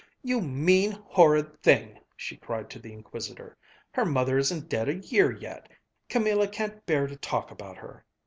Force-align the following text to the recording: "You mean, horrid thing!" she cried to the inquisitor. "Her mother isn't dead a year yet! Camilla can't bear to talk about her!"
"You 0.23 0.41
mean, 0.41 0.93
horrid 1.03 1.61
thing!" 1.61 1.99
she 2.17 2.35
cried 2.35 2.71
to 2.71 2.79
the 2.79 2.91
inquisitor. 2.91 3.55
"Her 3.91 4.03
mother 4.03 4.35
isn't 4.39 4.67
dead 4.67 4.89
a 4.89 4.95
year 4.95 5.31
yet! 5.31 5.69
Camilla 6.09 6.47
can't 6.47 6.83
bear 6.87 7.05
to 7.05 7.15
talk 7.15 7.51
about 7.51 7.77
her!" 7.77 8.03